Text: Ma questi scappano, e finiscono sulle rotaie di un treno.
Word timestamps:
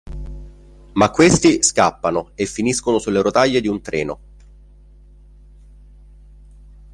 Ma 0.93 1.11
questi 1.11 1.61
scappano, 1.61 2.31
e 2.33 2.47
finiscono 2.47 2.97
sulle 2.97 3.21
rotaie 3.21 3.61
di 3.61 3.67
un 3.67 3.81
treno. 3.81 4.19